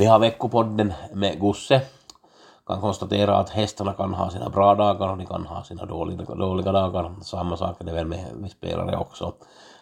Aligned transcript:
Vi 0.00 0.06
har 0.06 0.18
veckopodden 0.18 0.92
med 1.12 1.40
Gusse. 1.40 1.82
Kan 2.66 2.80
konstatera 2.80 3.36
att 3.36 3.50
hästarna 3.50 3.92
kan 3.92 4.14
ha 4.14 4.30
sina 4.30 4.48
bra 4.48 4.74
dagar 4.74 5.08
och 5.08 5.16
de 5.16 5.26
kan 5.26 5.46
ha 5.46 5.64
sina 5.64 5.84
dåliga, 5.84 6.34
dåliga 6.34 6.72
dagar. 6.72 7.14
Samma 7.22 7.56
sak 7.56 7.80
är 7.80 7.84
det 7.84 7.92
väl 7.92 8.06
med 8.06 8.24
vi 8.42 8.48
spelare 8.48 8.96
också. 8.96 9.32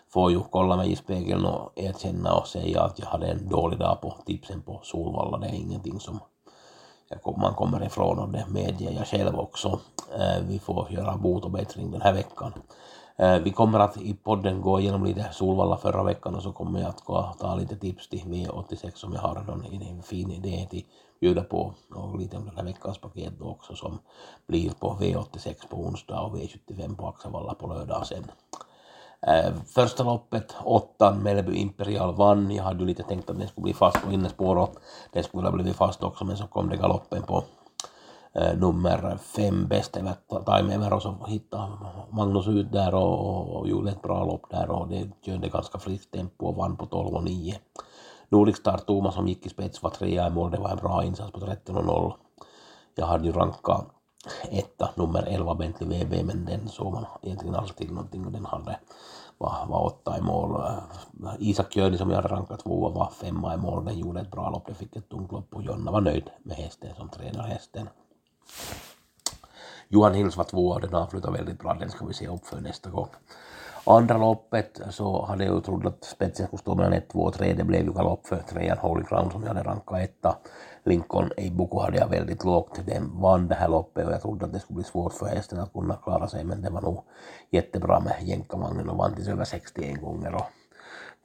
Får 0.08 0.30
ju 0.30 0.40
kolla 0.50 0.76
mig 0.76 0.92
i 0.92 0.96
spegeln 0.96 1.44
och 1.44 1.72
erkänna 1.76 2.34
och 2.34 2.46
säga 2.46 2.82
att 2.82 2.98
jag 2.98 3.06
hade 3.06 3.26
en 3.26 3.48
dålig 3.48 3.78
dag 3.78 4.00
på 4.00 4.14
tipsen 4.26 4.62
på 4.62 4.80
Solvalla. 4.82 5.38
Det 5.38 5.46
är 5.46 5.54
ingenting 5.54 6.00
som 6.00 6.20
man 7.36 7.54
kommer 7.54 7.86
ifrån 7.86 8.18
och 8.18 8.28
det 8.28 8.46
medger 8.48 8.90
jag 8.90 9.06
själv 9.06 9.38
också. 9.38 9.80
Vi 10.48 10.58
får 10.58 10.86
göra 10.90 11.16
bot 11.16 11.44
och 11.44 11.50
bättring 11.50 11.90
den 11.90 12.02
här 12.02 12.12
veckan. 12.12 12.52
Eh, 13.18 13.38
vi 13.38 13.52
kommer 13.52 13.78
att 13.78 13.96
i 13.96 14.14
podden 14.14 14.60
gå 14.60 14.80
igenom 14.80 15.04
lite 15.04 15.28
Solvalla 15.32 15.76
förra 15.76 16.02
veckan 16.02 16.34
och 16.34 16.42
så 16.42 16.52
kommer 16.52 16.80
jag 16.80 16.88
att 16.88 17.04
gå, 17.04 17.34
ta 17.40 17.54
lite 17.54 17.76
tips 17.76 18.08
till 18.08 18.20
V86 18.20 18.94
som 18.94 19.12
jag 19.12 19.20
har 19.20 19.36
en 19.90 20.02
fin 20.02 20.30
idé 20.30 20.66
till 20.70 20.84
bjuda 21.20 21.42
på 21.42 21.74
och 21.94 22.18
lite 22.18 22.36
om 22.36 22.44
den 22.44 22.56
här 22.56 22.64
veckans 22.64 22.98
paket 22.98 23.32
då 23.38 23.48
också 23.48 23.74
som 23.74 23.98
blir 24.46 24.70
på 24.70 24.98
V86 25.00 25.68
på 25.70 25.76
onsdag 25.76 26.20
och 26.20 26.36
V75 26.36 26.96
på 26.96 27.08
Axevalla 27.08 27.54
på 27.54 27.66
lördag 27.66 28.06
sen. 28.06 28.24
Eh, 29.26 29.54
första 29.66 30.04
loppet, 30.04 30.54
åttan, 30.64 31.18
Mellby 31.18 31.56
Imperial 31.56 32.14
vann. 32.14 32.50
Jag 32.50 32.64
hade 32.64 32.80
ju 32.80 32.86
lite 32.86 33.02
tänkt 33.02 33.30
att 33.30 33.38
den 33.38 33.48
skulle 33.48 33.62
bli 33.62 33.74
fast 33.74 34.02
på 34.02 34.12
innespår 34.12 34.56
och 34.56 34.74
den 35.12 35.24
skulle 35.24 35.46
ha 35.46 35.52
blivit 35.52 35.76
fast 35.76 36.02
också 36.02 36.24
men 36.24 36.36
så 36.36 36.46
kom 36.46 36.68
det 36.68 36.76
galoppen 36.76 37.22
på 37.22 37.44
Eh, 38.38 38.58
nummer 38.58 39.16
fem 39.16 39.68
bäst 39.68 39.96
eller 39.96 40.14
Time 40.44 40.74
Ever 40.74 40.92
och 40.92 41.02
så 41.02 41.24
hittade 41.26 41.72
Magnus 42.10 42.48
ut 42.48 42.72
där 42.72 42.94
och, 42.94 43.56
och 43.56 43.68
gjorde 43.68 43.90
ett 43.90 44.02
bra 44.02 44.24
lopp 44.24 44.50
där 44.50 44.70
och 44.70 44.88
det 44.88 45.10
körde 45.22 45.48
ganska 45.48 45.78
friskt 45.78 46.10
tempo 46.10 46.46
och 46.46 46.56
vann 46.56 46.76
på 46.76 46.86
12 46.86 47.14
och 47.14 47.24
9. 47.24 47.54
Nordic 48.28 48.56
Star 48.56 48.78
Thomas 48.78 49.14
som 49.14 49.28
gick 49.28 49.46
i 49.46 49.48
spets 49.48 49.82
var 49.82 49.90
trea 49.90 50.26
i 50.26 50.30
mål, 50.30 50.50
det 50.50 50.58
var 50.58 50.70
en 50.70 50.76
bra 50.76 51.04
insats 51.04 51.32
på 51.32 51.40
13 51.40 51.76
och 51.76 51.84
0. 51.84 52.12
Jag 52.94 53.06
hade 53.06 53.26
ju 53.26 53.32
rankat 53.32 53.86
etta, 54.50 54.90
nummer 54.94 55.22
11 55.22 55.54
Bentley 55.54 56.04
VB, 56.04 56.22
men 56.24 56.44
den 56.44 56.68
såg 56.68 56.92
man 56.92 57.06
egentligen 57.22 57.54
alltid 57.54 57.90
någonting 57.90 58.26
och 58.26 58.32
den 58.32 58.46
hade 58.46 58.78
var, 59.38 59.66
var 59.68 59.84
åtta 59.84 60.18
i 60.18 60.20
mål. 60.20 60.60
Eh, 60.60 61.34
Isak 61.38 61.76
Jöni 61.76 61.98
som 61.98 62.10
jag 62.10 62.16
hade 62.16 62.34
rankat 62.34 62.60
tvåa 62.60 62.90
var 62.90 63.10
femma 63.10 63.54
i 63.54 63.56
mål, 63.56 63.84
den 63.84 63.98
gjorde 63.98 64.20
ett 64.20 64.30
bra 64.30 64.50
lopp, 64.50 64.66
den 64.66 64.74
fick 64.74 64.96
ett 64.96 65.08
tungt 65.08 65.32
lopp 65.32 65.54
och 65.54 65.62
Jonna 65.62 65.90
var 65.90 66.00
nöjd 66.00 66.30
med 66.42 66.56
hästen 66.56 66.90
som 66.96 67.08
tränar 67.08 67.44
hästen. 67.44 67.88
Johan 69.88 70.14
Hills 70.14 70.36
var 70.36 70.44
tvåa 70.44 70.74
och 70.74 70.80
den 70.80 70.94
avslutade 70.94 71.38
väldigt 71.38 71.58
bra, 71.58 71.74
den 71.74 71.90
ska 71.90 72.06
vi 72.06 72.14
se 72.14 72.28
upp 72.28 72.46
för 72.46 72.60
nästa 72.60 72.90
gång. 72.90 73.08
Andra 73.84 74.16
loppet 74.16 74.80
så 74.90 75.24
hade 75.24 75.44
jag 75.44 75.54
ju 75.54 75.60
trott 75.60 75.86
att 75.86 76.04
spetsen 76.04 76.46
skulle 76.46 76.60
stå 76.60 76.74
mellan 76.74 76.92
1, 76.92 77.08
2 77.08 77.18
och 77.18 77.34
3. 77.34 77.54
Det 77.54 77.64
blev 77.64 77.84
ju 77.84 77.92
galopp 77.92 78.26
för 78.26 78.36
trean 78.36 78.78
Holy 78.78 79.04
Crown 79.04 79.30
som 79.30 79.42
jag 79.42 79.48
hade 79.48 79.62
rankat 79.62 80.00
etta. 80.00 80.38
Lincoln-Eibuku 80.84 81.80
hade 81.80 81.98
jag 81.98 82.08
väldigt 82.08 82.44
lågt. 82.44 82.80
Den 82.86 83.20
vann 83.20 83.48
det 83.48 83.54
här 83.54 83.68
loppet 83.68 84.06
och 84.06 84.12
jag 84.12 84.22
trodde 84.22 84.46
att 84.46 84.52
det 84.52 84.60
skulle 84.60 84.74
bli 84.74 84.84
svårt 84.84 85.12
för 85.12 85.26
hästen 85.26 85.60
att 85.60 85.72
kunna 85.72 85.94
klara 85.94 86.28
sig 86.28 86.44
men 86.44 86.62
det 86.62 86.70
var 86.70 86.80
nog 86.82 87.04
jättebra 87.50 88.00
med 88.00 88.16
jänkarvagnen 88.22 88.88
och 88.88 88.96
vann 88.96 89.14
till 89.14 89.30
över 89.30 89.44
61 89.44 90.00
gånger 90.00 90.34
och 90.34 90.46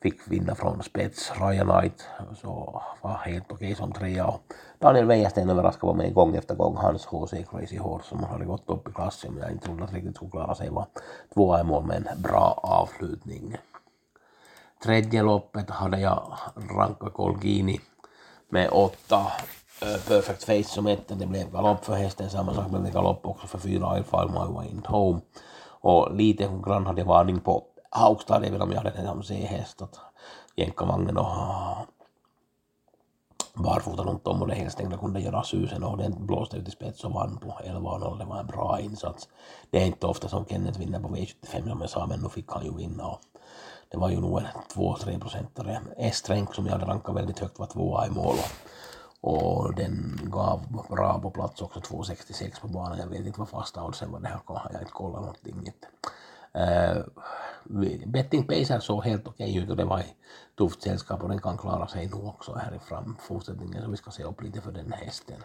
fick 0.03 0.27
vinna 0.27 0.55
från 0.55 0.83
spets. 0.83 1.31
Ryan 1.39 1.67
Knight 1.67 2.07
så 2.41 2.81
var 3.01 3.17
helt 3.25 3.51
okej 3.51 3.75
som 3.75 3.91
trea 3.91 4.27
och 4.27 4.41
Daniel 4.79 5.05
Wäjersten 5.05 5.49
överraskade 5.49 5.93
mig 5.93 6.11
gång 6.11 6.35
efter 6.35 6.55
gång. 6.55 6.77
Hans 6.77 7.05
HC 7.05 7.33
Crazy 7.51 7.77
Horse 7.77 8.07
som 8.09 8.23
hade 8.23 8.45
gått 8.45 8.69
upp 8.69 8.89
i 8.89 8.91
klassen 8.91 9.33
men 9.33 9.43
jag 9.43 9.51
inte 9.51 9.65
trodde 9.65 9.83
att 9.83 9.93
riktigt 9.93 10.15
skulle 10.15 10.31
klara 10.31 10.55
sig 10.55 10.69
var 10.69 10.85
tvåa 11.33 11.61
i 11.61 11.63
mål 11.63 11.85
med 11.85 12.07
en 12.07 12.21
bra 12.21 12.59
avslutning. 12.63 13.55
Tredje 14.83 15.23
loppet 15.23 15.69
hade 15.69 15.99
jag 15.99 16.37
ranka 16.77 17.09
Colgini 17.09 17.79
med 18.49 18.69
åtta 18.71 19.31
Perfect 20.07 20.43
Face 20.43 20.63
som 20.63 20.87
etta. 20.87 21.15
Det 21.15 21.25
blev 21.25 21.51
galopp 21.51 21.85
för 21.85 21.93
hästen, 21.93 22.29
samma 22.29 22.53
sak 22.53 22.69
blev 22.69 22.83
det 22.83 22.91
galopp 22.91 23.25
också 23.25 23.47
för 23.47 23.57
fyra 23.57 23.99
I 23.99 24.03
File 24.03 24.31
My 24.31 24.53
Way 24.53 24.67
In 24.67 24.83
Home. 24.85 25.19
Och 25.81 26.15
lite 26.15 26.49
grann 26.65 26.85
hade 26.85 27.01
jag 27.01 27.07
varning 27.07 27.39
på 27.39 27.63
Haugstad, 27.95 28.45
även 28.45 28.61
om 28.61 28.69
tota, 28.69 28.73
jag 28.73 28.91
hade 28.91 29.03
den 29.03 29.07
som 29.07 29.23
C-häst, 29.23 29.81
att 29.81 29.99
jänkarvagnen 30.55 31.17
och 31.17 31.27
barfota 33.53 34.03
runt 34.03 34.27
om 34.27 34.41
och 34.41 34.47
det 34.47 34.55
helstängda 34.55 34.97
kunde 34.97 35.19
göra 35.19 35.43
susen 35.43 35.83
och 35.83 35.97
den 35.97 36.25
blåste 36.25 36.57
ut 36.57 36.67
i 36.67 36.71
spets 36.71 37.03
och 37.03 37.11
vann 37.11 37.37
på 37.37 37.59
11-0. 37.65 38.17
Det 38.17 38.25
var 38.25 38.39
en 38.39 38.47
bra 38.47 38.79
insats. 38.79 39.29
Det 39.69 39.81
är 39.81 39.85
inte 39.85 40.07
ofta 40.07 40.27
som 40.27 40.45
Kenneth 40.45 40.79
vinner 40.79 40.99
på 40.99 41.07
V75 41.07 41.69
som 41.69 41.81
jag 41.81 41.89
sa, 41.89 42.05
men 42.05 42.19
nu 42.19 42.29
fick 42.29 42.51
han 42.51 42.65
ju 42.65 42.75
vinna 42.75 43.07
och 43.07 43.19
det 43.89 43.97
var 43.97 44.09
ju 44.09 44.21
nog 44.21 44.39
en 44.39 44.45
2-3 44.75 45.19
procentare. 45.19 45.81
Estrenk 45.97 46.55
som 46.55 46.65
jag 46.65 46.73
hade 46.73 46.85
rankat 46.85 47.15
väldigt 47.15 47.39
högt 47.39 47.59
var 47.59 47.67
tvåa 47.67 48.07
i 48.07 48.09
mål 48.09 48.35
och 49.21 49.75
den 49.75 50.19
gav 50.23 50.85
bra 50.89 51.19
på 51.19 51.31
plats 51.31 51.61
också 51.61 51.79
2,66 51.79 52.61
på 52.61 52.67
banan. 52.67 52.99
Jag 52.99 53.07
vet 53.07 53.25
inte 53.25 53.39
vad 53.39 53.49
fasta 53.49 53.83
oddsen 53.83 54.11
var, 54.11 54.19
det 54.19 54.27
här 54.27 54.39
har 54.45 54.79
inte 54.79 54.91
kollat 54.91 55.21
någonting. 55.21 55.71
Uh, 56.55 57.03
betting 58.05 58.47
Pacer 58.47 58.79
såg 58.79 59.03
helt 59.03 59.27
okej 59.27 59.57
ut 59.57 59.69
och 59.69 59.77
det 59.77 59.85
var 59.85 59.99
i 59.99 60.15
tufft 60.57 60.81
sällskap 60.81 61.23
och 61.23 61.29
den 61.29 61.41
kan 61.41 61.57
klara 61.57 61.87
sig 61.87 62.07
nog 62.07 62.25
också 62.25 62.53
här 62.53 62.75
i 62.75 62.79
fortsättningen 63.19 63.83
så 63.83 63.91
vi 63.91 63.97
ska 63.97 64.11
se 64.11 64.23
upp 64.23 64.41
lite 64.41 64.61
för 64.61 64.71
den 64.71 64.91
hästen. 64.91 65.37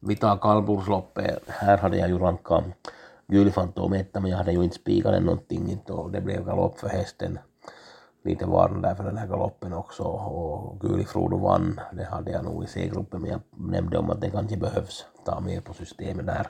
Vi 0.00 0.16
tar 0.16 0.36
kallblodsloppet, 0.36 1.42
här 1.46 1.78
hade 1.78 1.96
jag 1.96 2.08
ju 2.08 2.18
rankat 2.18 2.64
Gylfantom 3.26 3.92
etta 3.92 4.20
men 4.20 4.30
jag 4.30 4.38
hade 4.38 4.52
ju 4.52 4.64
inte 4.64 4.76
spikat 4.76 5.12
den 5.12 5.24
någonting 5.24 5.82
och 5.88 6.10
det 6.10 6.20
blev 6.20 6.44
galopp 6.44 6.78
för 6.78 6.88
hästen. 6.88 7.38
Lite 8.24 8.46
varm 8.46 8.82
där 8.82 8.94
för 8.94 9.04
den 9.04 9.16
här 9.16 9.26
galoppen 9.26 9.72
också 9.72 10.02
och 10.02 10.80
Gulifrodo 10.80 11.36
vann, 11.36 11.80
det 11.92 12.04
hade 12.04 12.30
jag 12.30 12.44
nog 12.44 12.64
i 12.64 12.66
C-gruppen 12.66 13.22
men 13.22 13.30
jag 13.30 13.40
nämnde 13.50 13.98
om 13.98 14.10
att 14.10 14.20
den 14.20 14.30
kanske 14.30 14.56
behövs 14.56 15.06
ta 15.24 15.40
med 15.40 15.64
på 15.64 15.74
systemet 15.74 16.26
där 16.26 16.46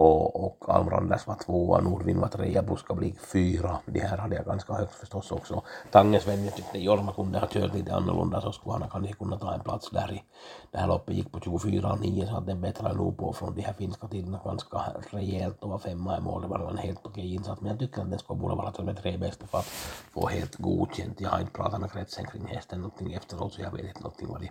och, 0.00 0.44
och 0.44 0.74
Almranders 0.74 1.26
var 1.26 1.34
tvåa, 1.34 1.80
Nordvin 1.80 2.20
var 2.20 2.28
trea, 2.28 2.62
Buskablik 2.62 3.20
fyra. 3.20 3.78
De 3.86 4.00
här 4.00 4.18
hade 4.18 4.36
jag 4.36 4.44
ganska 4.44 4.72
högt 4.72 4.94
förstås 4.94 5.32
också. 5.32 5.62
Tangesven, 5.90 6.44
jag 6.44 6.56
tyckte 6.56 6.78
Jorma 6.78 7.12
kunde 7.12 7.38
ha 7.38 7.46
kört 7.46 7.74
lite 7.74 7.94
annorlunda 7.94 8.40
så 8.40 8.52
skulle 8.52 8.72
han 8.72 8.90
kanske 8.90 9.12
kunna 9.12 9.38
ta 9.38 9.54
en 9.54 9.60
plats 9.60 9.90
där 9.90 10.12
i 10.12 10.22
det 10.70 10.78
här 10.78 10.86
loppet 10.86 11.14
gick 11.14 11.32
på 11.32 11.38
24,9 11.38 12.26
så 12.26 12.36
att 12.36 12.46
den 12.46 12.60
bättrade 12.60 12.94
nog 12.94 13.16
på 13.16 13.32
från 13.32 13.54
de 13.54 13.62
här 13.62 13.72
finska 13.72 14.08
tiderna 14.08 14.40
ganska 14.44 14.78
rejält 15.10 15.62
och 15.62 15.70
var 15.70 15.78
femma 15.78 16.18
i 16.18 16.20
mål. 16.20 16.42
Det 16.42 16.48
var 16.48 16.70
en 16.70 16.78
helt 16.78 17.06
okej 17.06 17.34
insats 17.34 17.60
men 17.60 17.70
jag 17.70 17.78
tycker 17.78 18.02
att 18.02 18.10
den 18.10 18.18
skulle 18.18 18.40
borde 18.40 18.54
vara 18.54 18.72
till 18.72 18.86
de 18.86 18.94
tre 18.94 19.16
bästa 19.16 19.46
för 19.46 19.58
att 19.58 19.66
få 20.14 20.28
helt 20.28 20.56
godkänt. 20.56 21.20
Jag 21.20 21.30
har 21.30 21.40
inte 21.40 21.52
pratat 21.52 21.80
med 21.80 21.92
kretsen 21.92 22.26
kring 22.26 22.46
hästen 22.46 22.80
någonting 22.80 23.12
efteråt 23.12 23.52
så 23.52 23.62
jag 23.62 23.72
vet 23.72 23.86
inte 23.86 24.00
någonting 24.02 24.28
vad 24.28 24.40
de 24.40 24.50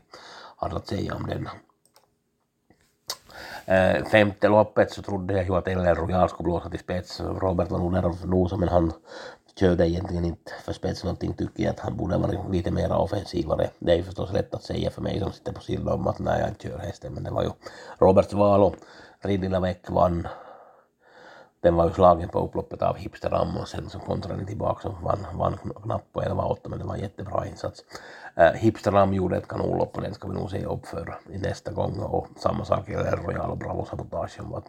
har 0.55 0.69
att 0.69 0.87
säga 0.87 1.15
om 1.15 1.27
den. 1.27 1.47
Eh, 3.69 4.05
femte 4.05 4.47
loppet 4.47 4.91
så 4.91 5.01
trodde 5.01 5.33
jag 5.33 5.45
ju 5.45 5.55
att 5.55 5.67
LL 5.67 5.95
Royal 5.95 6.29
skulle 6.29 6.49
blåsa 6.49 6.69
till 6.69 6.79
spets. 6.79 7.21
Robert 7.21 7.71
var 7.71 7.79
nog 7.79 7.91
nära 7.91 8.07
att 8.07 8.25
nosa 8.25 8.57
men 8.57 8.69
han 8.69 8.91
körde 9.59 9.89
egentligen 9.89 10.25
inte 10.25 10.51
för 10.65 10.73
spets 10.73 11.03
någonting 11.03 11.33
tycker 11.33 11.63
jag 11.63 11.71
att 11.71 11.79
han 11.79 11.97
borde 11.97 12.17
vara 12.17 12.49
lite 12.51 12.71
mer 12.71 12.91
offensivare. 12.91 13.69
Det 13.79 13.91
är 13.91 13.95
ju 13.95 14.03
förstås 14.03 14.33
lätt 14.33 14.53
att 14.53 14.63
säga 14.63 14.91
för 14.91 15.01
mig 15.01 15.19
som 15.19 15.31
sitter 15.31 15.53
på 15.53 15.61
sidan 15.61 15.87
om 15.87 16.07
att 16.07 16.19
när 16.19 16.39
jag 16.39 16.49
inte 16.49 16.67
kör 16.67 16.77
hästen 16.77 17.13
men 17.13 17.23
det 17.23 17.31
var 17.31 17.43
ju 17.43 17.49
Roberts 17.97 18.33
val 18.33 18.63
och 18.63 18.75
Ridlila 19.21 19.59
Väck 19.59 19.89
vann. 19.89 20.27
Den 21.61 21.75
var 21.75 21.87
ju 21.87 21.93
slagen 21.93 22.29
på 22.29 22.39
upploppet 22.39 22.81
av 22.81 22.97
Hipster 22.97 23.57
och 23.61 23.67
sen 23.67 23.89
så 23.89 23.99
kontrade 23.99 24.37
den 24.37 24.47
tillbaka 24.47 24.87
och 24.87 25.01
vann, 25.01 25.25
vann 25.33 25.57
knappt 25.83 26.13
på 26.13 26.21
11-8 26.21 26.57
men 26.69 26.79
det 26.79 26.85
var 26.85 26.95
en 26.95 27.01
jättebra 27.01 27.47
insats. 27.47 27.83
Äh, 28.35 28.51
Hipsterlam 28.51 29.13
gjorde 29.13 29.37
ett 29.37 29.47
kanonlopp 29.47 29.95
och 29.95 30.01
den 30.01 30.13
ska 30.13 30.27
vi 30.27 30.33
nog 30.33 30.51
se 30.51 30.65
upp 30.65 30.85
för 30.85 31.19
i 31.29 31.37
nästa 31.37 31.71
gång 31.71 31.99
och 31.99 32.27
samma 32.37 32.65
sak 32.65 32.89
gäller 32.89 33.17
Royal 33.17 33.51
och 33.51 33.57
Bravo 33.57 33.85
Sabotage 33.85 34.31
som 34.31 34.51
var 34.51 34.63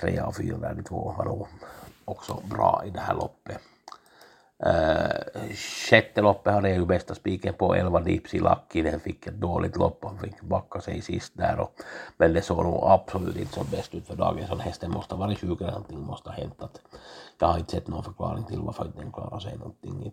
tre 0.00 0.18
av 0.18 0.32
fyra 0.32 0.56
där, 0.56 0.74
de 0.74 0.82
två 0.82 1.14
var 1.18 1.24
nog 1.24 1.46
också 2.04 2.42
bra 2.50 2.82
i 2.86 2.90
det 2.90 3.00
här 3.00 3.14
loppet. 3.14 3.58
Äh, 4.62 5.20
sjätte 5.54 6.22
loppet 6.22 6.52
hade 6.52 6.68
jag 6.68 6.78
ju 6.78 6.86
bästa 6.86 7.14
spiken 7.14 7.54
på 7.54 7.74
11 7.74 8.00
Dipsy 8.00 8.36
i 8.36 8.40
Lackinen, 8.40 9.00
fick 9.00 9.26
ett 9.26 9.40
dåligt 9.40 9.76
lopp, 9.76 10.04
han 10.04 10.18
fick 10.18 10.40
backa 10.40 10.80
sig 10.80 11.02
sist 11.02 11.32
där 11.36 11.60
och, 11.60 11.72
men 12.16 12.32
det 12.32 12.42
såg 12.42 12.64
nog 12.64 12.84
absolut 12.84 13.36
inte 13.36 13.52
som 13.52 13.66
bäst 13.70 13.94
ut 13.94 14.06
för 14.06 14.16
dagen, 14.16 14.46
så 14.48 14.56
hästen 14.56 14.90
måste 14.90 15.14
ha 15.14 15.26
varit 15.26 15.38
sjuk 15.38 15.60
eller 15.60 15.70
någonting 15.70 16.00
måste 16.00 16.28
ha 16.28 16.36
hänt. 16.36 16.62
Att 16.62 16.80
jag 17.38 17.48
har 17.48 17.58
inte 17.58 17.70
sett 17.70 17.88
någon 17.88 18.04
förklaring 18.04 18.44
till 18.44 18.60
varför 18.60 18.86
inte 18.86 18.98
den 18.98 19.12
klarar 19.12 19.38
sig 19.38 19.58
någonting. 19.58 20.12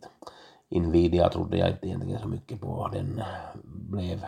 Invidia 0.69 1.29
trodde 1.29 1.57
jag 1.57 1.69
inte 1.69 1.87
egentligen 1.87 2.19
så 2.19 2.27
mycket 2.27 2.61
på, 2.61 2.89
den 2.93 3.21
blev 3.63 4.25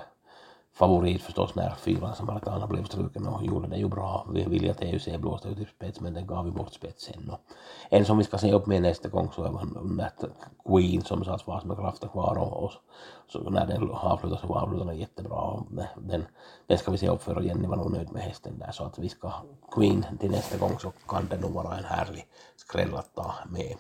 favorit 0.78 1.22
förstås 1.22 1.56
när 1.56 1.76
fyran 1.76 2.16
Samaritana 2.16 2.68
blev 2.68 2.84
struken 2.84 3.28
och 3.28 3.46
gjorde 3.46 3.68
det 3.68 3.78
ju 3.78 3.88
bra. 3.88 4.28
Vi 4.34 4.46
vill 4.46 4.72
att 4.72 4.82
EUC 4.82 5.08
blåste 5.18 5.48
ut 5.48 5.60
i 5.60 5.66
spets 5.66 6.00
men 6.00 6.14
den 6.14 6.28
gav 6.28 6.46
ju 6.46 6.52
bort 6.52 6.74
spetsen. 6.74 7.30
Och 7.30 7.40
en 7.90 8.06
som 8.06 8.18
vi 8.18 8.24
ska 8.24 8.38
se 8.38 8.54
upp 8.54 8.66
med 8.66 8.82
nästa 8.82 9.10
gång 9.10 9.30
så 9.36 9.44
är 9.44 9.52
Nat 9.96 10.24
Queen 10.66 11.02
som 11.02 11.26
satt 11.26 11.42
fast 11.42 11.66
med 11.66 11.78
kraften 11.78 12.10
kvar 12.10 12.38
och, 12.38 12.64
och 12.64 12.72
så 13.28 13.50
när 13.50 13.66
den 13.66 13.92
avslutade 13.92 14.42
så 14.42 14.54
avslutade 14.54 14.92
den 14.92 15.00
jättebra. 15.00 15.64
Den, 15.98 16.26
den 16.68 16.78
ska 16.78 16.92
vi 16.92 16.98
se 16.98 17.10
upp 17.10 17.24
för 17.24 17.36
och 17.36 17.44
Jenny 17.44 17.68
var 17.68 17.78
nog 17.78 17.92
nöjd 17.92 18.12
med 18.12 18.22
hästen 18.22 18.60
där 18.60 18.72
så 18.72 18.84
att 18.84 19.00
vi 19.00 19.10
ska 19.10 19.32
Queen 19.72 20.06
till 20.20 20.32
nästa 20.32 20.58
gång 20.58 20.80
så 20.80 20.92
kan 21.08 21.28
det 21.30 21.40
nog 21.42 21.52
vara 21.52 21.78
en 21.78 21.84
härlig 21.84 22.28
skräll 22.56 22.96
att 22.96 23.16
ta 23.16 23.34
med. 23.50 23.76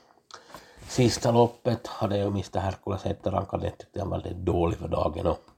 Sista 0.87 1.31
loppet 1.31 1.87
hade 1.87 2.17
jag 2.17 2.27
Mr 2.27 2.59
Herkules 2.59 3.03
hette 3.03 3.31
rankade 3.31 3.69
tyckte 3.69 3.99
jag 3.99 4.05
var 4.05 4.17
väldigt 4.17 4.45
dålig 4.45 4.77
för 4.77 4.87
dagen 4.87 5.27
och 5.27 5.56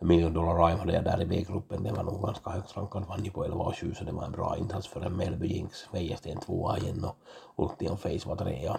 Million 0.00 0.32
Dollar 0.32 0.54
Rhyme 0.54 0.78
hade 0.78 0.92
jag 0.92 1.04
där 1.04 1.22
i 1.22 1.26
B-gruppen, 1.26 1.82
det 1.82 1.92
var 1.92 2.02
nog 2.02 2.22
ganska 2.22 2.50
högt 2.50 2.76
rankad, 2.76 3.04
vann 3.08 3.24
ju 3.24 3.30
på 3.30 3.44
11 3.44 3.64
och 3.64 3.76
7 3.76 3.94
så 3.94 4.04
det 4.04 4.12
var 4.12 4.24
en 4.24 4.32
bra 4.32 4.56
insats 4.58 4.88
för 4.88 5.00
en 5.00 5.16
Melby 5.16 5.46
Jinx. 5.46 5.86
Wäjersten 5.92 6.40
tvåa 6.40 6.78
igen 6.78 7.04
och 7.04 7.16
Ultion 7.64 7.98
Face 7.98 8.28
var 8.28 8.36
trea. 8.36 8.76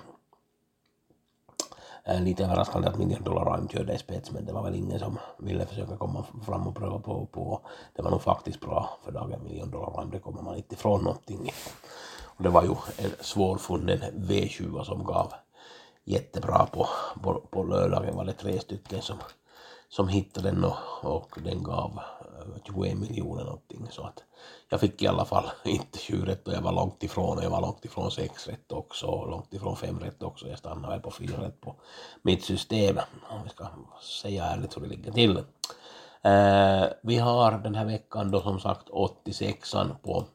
Eh, 2.03 2.21
lite 2.21 2.43
överraskande 2.45 2.87
att 2.87 2.97
Million 2.97 3.23
Dollar 3.23 3.45
Rhyme 3.45 3.69
körde 3.69 3.93
i 3.93 3.97
spets 3.97 4.31
men 4.31 4.45
det 4.45 4.53
var 4.53 4.63
väl 4.63 4.75
ingen 4.75 4.99
som 4.99 5.17
ville 5.37 5.65
försöka 5.65 5.97
komma 5.97 6.25
fram 6.45 6.67
och 6.67 6.75
pröva 6.75 6.99
på. 6.99 7.25
på. 7.25 7.61
Det 7.95 8.01
var 8.01 8.11
nog 8.11 8.21
faktiskt 8.21 8.61
bra 8.61 8.89
för 9.03 9.11
dagen 9.11 9.43
Million 9.43 9.71
Dollar 9.71 9.97
Rhyme, 9.97 10.11
det 10.11 10.19
kommer 10.19 10.41
man 10.41 10.55
inte 10.55 10.75
ifrån 10.75 11.03
någonting. 11.03 11.51
Och 12.23 12.43
det 12.43 12.49
var 12.49 12.63
ju 12.63 12.69
en 12.97 13.11
svårfunnen 13.21 13.99
V20 13.99 14.83
som 14.83 15.03
gav 15.03 15.33
jättebra 16.03 16.65
på, 16.65 16.87
på, 17.23 17.41
på 17.49 17.63
lördagen 17.63 18.15
var 18.15 18.25
det 18.25 18.33
tre 18.33 18.59
stycken 18.59 19.01
som 19.01 19.17
som 19.89 20.07
hittade 20.07 20.51
den 20.51 20.63
och, 20.63 20.75
och 21.01 21.37
den 21.43 21.63
gav 21.63 21.99
eh, 22.21 22.61
21 22.65 22.97
miljoner 22.97 23.43
någonting 23.43 23.87
så 23.91 24.03
att 24.03 24.23
jag 24.69 24.79
fick 24.79 25.01
i 25.01 25.07
alla 25.07 25.25
fall 25.25 25.45
inte 25.63 25.99
7 25.99 26.25
rätt 26.25 26.47
och 26.47 26.53
jag 26.53 26.61
var 26.61 26.71
långt 26.71 27.03
ifrån, 27.03 27.37
och 27.37 27.43
jag 27.43 27.49
var 27.49 27.61
långt 27.61 27.85
ifrån 27.85 28.11
6 28.11 28.47
rätt 28.47 28.71
också 28.71 29.07
och 29.07 29.29
långt 29.29 29.53
ifrån 29.53 29.75
5 29.75 29.99
rätt 29.99 30.23
också. 30.23 30.47
Jag 30.47 30.57
stannade 30.57 30.93
väl 30.93 31.01
på 31.01 31.11
4 31.11 31.41
rätt 31.41 31.61
på 31.61 31.75
mitt 32.21 32.43
system 32.43 32.99
om 33.29 33.43
vi 33.43 33.49
ska 33.49 33.67
säga 34.21 34.45
ärligt 34.45 34.77
hur 34.77 34.81
det 34.81 34.87
ligger 34.87 35.11
till. 35.11 35.37
Eh, 36.21 36.85
vi 37.01 37.17
har 37.17 37.51
den 37.51 37.75
här 37.75 37.85
veckan 37.85 38.31
då 38.31 38.41
som 38.41 38.59
sagt 38.59 38.89
86an 38.89 39.95
på 40.03 40.25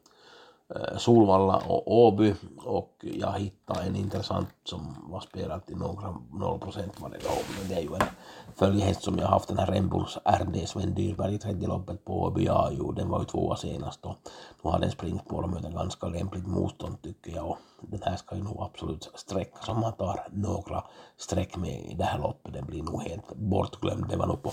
Eh, 0.75 0.97
Solvalla 0.97 1.57
och 1.57 1.91
Åby 1.91 2.33
och 2.65 2.95
jag 3.01 3.39
hittade 3.39 3.81
en 3.81 3.95
intressant 3.95 4.49
som 4.63 4.95
var 5.11 5.19
spelad 5.19 5.65
till 5.65 5.77
några 5.77 6.15
0 6.31 6.59
procent 6.59 7.01
var 7.01 7.09
det 7.09 7.17
då, 7.23 7.29
men 7.59 7.69
det 7.69 7.75
är 7.75 7.81
ju 7.81 7.95
en 7.95 8.07
följehäst 8.55 9.03
som 9.03 9.17
jag 9.17 9.27
haft 9.27 9.47
den 9.47 9.57
här 9.57 9.65
Rembulls 9.65 10.17
RD 10.25 10.67
Sven 10.67 10.93
Dyrberg 10.93 11.35
i 11.35 11.39
tredje 11.39 11.67
loppet 11.67 12.05
på 12.05 12.23
Åby, 12.23 12.45
ja 12.45 12.69
jo 12.71 12.91
den 12.91 13.09
var 13.09 13.19
ju 13.19 13.25
tvåa 13.25 13.55
senast 13.55 14.05
och 14.05 14.15
nu 14.63 14.69
har 14.69 14.79
den 14.79 14.91
springspår 14.91 15.43
och 15.43 15.49
möter 15.49 15.71
ganska 15.71 16.07
lämpligt 16.07 16.47
motstånd 16.47 17.01
tycker 17.01 17.31
jag. 17.31 17.49
Och 17.49 17.57
den 17.81 18.01
här 18.03 18.15
ska 18.15 18.35
ju 18.35 18.43
nog 18.43 18.61
absolut 18.61 19.11
sträcka 19.15 19.57
som 19.61 19.79
man 19.79 19.93
tar 19.93 20.27
några 20.31 20.83
streck 21.17 21.57
med 21.57 21.85
i 21.91 21.93
det 21.93 22.03
här 22.03 22.19
loppet, 22.19 22.53
den 22.53 22.65
blir 22.65 22.83
nog 22.83 23.03
helt 23.03 23.35
bortglömd, 23.35 24.05
det 24.09 24.17
var 24.17 24.27
nog 24.27 24.41
på, 24.43 24.51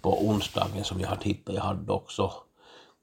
på 0.00 0.26
onsdagen 0.26 0.84
som 0.84 1.00
jag 1.00 1.08
hade 1.08 1.24
hittat, 1.24 1.54
jag 1.54 1.62
hade 1.62 1.92
också 1.92 2.32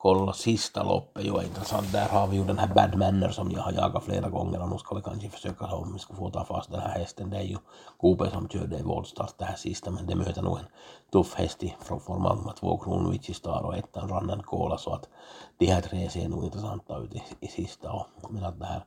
kolla 0.04 0.34
sista 0.34 0.84
loppet 0.84 1.26
ju 1.26 1.44
intressant. 1.44 1.92
Där 1.92 2.10
har 2.10 2.28
vi 2.28 2.38
ju 2.38 2.44
den 2.44 2.58
här 2.58 2.68
Bad 2.68 2.98
Manner 2.98 3.30
som 3.30 3.52
jag 3.52 3.62
har 3.62 3.72
jagat 3.72 4.04
flera 4.04 4.30
gånger 4.30 4.62
och 4.62 4.70
nu 4.70 4.78
ska 4.78 4.96
vi 4.96 5.02
kanske 5.02 5.30
försöka 5.30 5.66
om 5.66 5.94
vi 5.94 6.00
ska 6.00 6.14
få 6.14 6.30
ta 6.30 6.46
fast 6.46 6.72
den 6.72 6.80
här 6.80 7.00
hästen. 7.00 7.30
Det 7.30 7.38
är 7.38 7.44
ju 7.44 7.58
Kope 7.98 8.30
som 8.30 8.48
körde 8.48 8.80
i 8.80 8.82
voltstart 8.82 9.38
det 9.38 9.46
här 9.46 9.56
sista 9.56 9.92
men 9.92 10.08
det 10.08 10.16
möter 10.16 10.42
nog 10.42 10.60
en 10.60 10.66
tuff 11.12 11.34
häst 11.36 11.64
från 11.82 12.00
form 12.00 12.52
två 12.60 12.78
Kronovic 12.78 13.36
Star 13.36 13.66
och 13.66 13.78
ettan 13.78 14.10
Rannan 14.10 14.44
Kola 14.44 14.78
så 14.78 14.94
att 14.94 15.10
de 15.58 15.66
här 15.66 15.82
tre 15.82 16.10
ser 16.10 16.30
nog 16.30 16.44
intressanta 16.44 16.98
ut 16.98 17.16
i, 17.16 17.24
i 17.40 17.48
sista 17.48 17.92
och 17.92 18.08
men 18.30 18.44
att 18.44 18.60
det 18.60 18.66
här, 18.66 18.84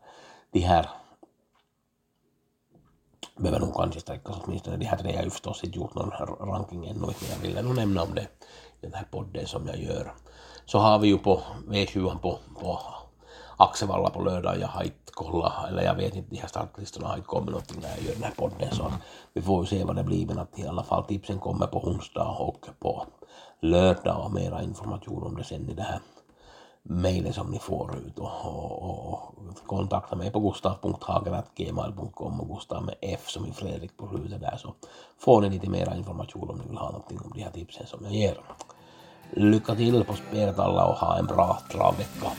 de 0.50 0.60
här 0.60 0.90
behöver 3.36 3.60
nog 3.60 3.74
kanske 3.74 4.00
sträckas 4.00 4.36
åtminstone. 4.44 4.76
De 4.76 4.84
här 4.84 4.98
tre 4.98 5.16
har 5.16 5.24
ju 5.24 5.30
förstås 5.30 5.64
inte 5.64 5.78
gjort 5.78 5.94
någon 5.94 6.10
ranking 6.40 6.86
ännu 6.86 7.00
men 7.00 7.14
jag 7.30 7.38
ville 7.42 7.62
nog 7.62 7.76
nämna 7.76 8.02
om 8.02 8.14
det 8.14 8.22
i 8.22 8.26
den 8.80 8.94
här 8.94 9.06
podden 9.10 9.46
som 9.46 9.66
jag 9.66 9.78
gör 9.82 10.12
så 10.66 10.78
har 10.78 10.98
vi 10.98 11.08
ju 11.08 11.18
på 11.18 11.42
V7 11.68 12.18
på, 12.18 12.38
på 12.60 12.80
Axevalla 13.58 14.10
på 14.10 14.22
lördag. 14.22 14.58
Jag 14.60 14.68
har 14.68 14.82
inte 14.82 15.12
kollat, 15.12 15.68
eller 15.68 15.82
jag 15.82 15.94
vet 15.94 16.16
inte, 16.16 16.30
de 16.30 16.36
här 16.36 16.48
startlistorna 16.48 17.08
har 17.08 17.16
inte 17.16 17.26
kommit 17.26 17.50
någonting 17.50 17.80
när 17.80 17.88
jag 17.88 18.02
gör 18.02 18.14
den 18.14 18.22
här 18.22 18.34
podden 18.36 18.70
så 18.72 18.92
vi 19.32 19.42
får 19.42 19.62
ju 19.62 19.66
se 19.66 19.84
vad 19.84 19.96
det 19.96 20.04
blir 20.04 20.26
men 20.26 20.38
att 20.38 20.58
i 20.58 20.66
alla 20.66 20.82
fall 20.82 21.04
tipsen 21.04 21.38
kommer 21.38 21.66
på 21.66 21.84
onsdag 21.88 22.36
och 22.38 22.66
på 22.78 23.06
lördag 23.60 24.24
och 24.24 24.32
mera 24.32 24.62
information 24.62 25.22
om 25.22 25.36
det 25.36 25.44
sen 25.44 25.70
i 25.70 25.74
det 25.74 25.82
här 25.82 26.00
mejlen 26.88 27.32
som 27.32 27.50
ni 27.50 27.58
får 27.58 27.96
ut 27.96 28.18
och, 28.18 28.30
och, 28.44 29.08
och 29.08 29.34
kontakta 29.66 30.16
mig 30.16 30.30
på 30.30 30.40
gustav.hager.gmail.com 30.40 32.40
och 32.40 32.48
Gustav 32.48 32.84
med 32.84 32.94
F 33.00 33.24
som 33.26 33.46
i 33.46 33.52
Fredrik 33.52 33.96
på 33.96 34.08
slutet 34.08 34.40
där 34.40 34.56
så 34.56 34.74
får 35.18 35.40
ni 35.40 35.50
lite 35.50 35.70
mera 35.70 35.96
information 35.96 36.50
om 36.50 36.58
ni 36.58 36.68
vill 36.68 36.78
ha 36.78 36.90
någonting 36.90 37.20
om 37.24 37.32
de 37.34 37.42
här 37.42 37.50
tipsen 37.50 37.86
som 37.86 38.04
jag 38.04 38.14
ger. 38.14 38.40
Lycka 39.30 39.74
till 39.74 40.04
på 40.04 40.14
spelet 40.14 40.58
alla 40.58 40.86
och 40.86 40.96
ha 40.96 41.18
en 41.18 41.26
bra 41.26 41.58
travvecka. 41.72 42.32